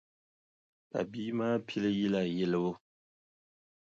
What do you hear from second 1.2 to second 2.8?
maa pili yila yilibu.